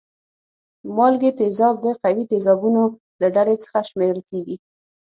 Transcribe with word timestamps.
مالګې 0.95 1.31
تیزاب 1.39 1.75
د 1.85 1.87
قوي 2.03 2.23
تیزابونو 2.31 2.83
له 3.21 3.27
ډلې 3.35 3.55
څخه 3.63 3.77
شمیرل 3.89 4.21
کیږي. 4.29 4.55